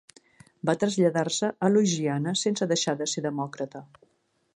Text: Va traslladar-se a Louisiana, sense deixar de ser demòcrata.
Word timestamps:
Va 0.69 0.73
traslladar-se 0.83 1.49
a 1.67 1.69
Louisiana, 1.73 2.33
sense 2.45 2.69
deixar 2.73 2.95
de 3.03 3.09
ser 3.13 3.25
demòcrata. 3.27 3.83